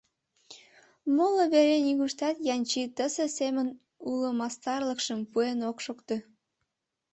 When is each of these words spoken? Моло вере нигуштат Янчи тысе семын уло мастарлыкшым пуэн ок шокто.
Моло 1.15 1.43
вере 1.53 1.77
нигуштат 1.85 2.37
Янчи 2.53 2.81
тысе 2.97 3.25
семын 3.37 3.67
уло 4.09 4.29
мастарлыкшым 4.39 5.19
пуэн 5.31 5.59
ок 5.69 5.77
шокто. 5.85 6.15